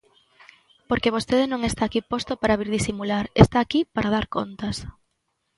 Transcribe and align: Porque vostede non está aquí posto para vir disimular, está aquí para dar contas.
Porque 0.89 1.13
vostede 1.15 1.45
non 1.51 1.61
está 1.69 1.81
aquí 1.85 2.01
posto 2.11 2.33
para 2.41 2.57
vir 2.59 2.69
disimular, 2.77 3.25
está 3.43 3.57
aquí 3.61 3.79
para 3.95 4.13
dar 4.15 4.25
contas. 4.37 4.75